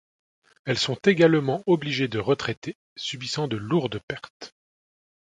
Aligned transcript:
Elles 0.65 0.79
sont 0.79 0.95
également 1.05 1.61
obligées 1.67 2.07
de 2.07 2.17
retraiter, 2.17 2.75
subissant 2.95 3.47
de 3.47 3.55
lourdes 3.57 4.01
pertes. 4.07 4.55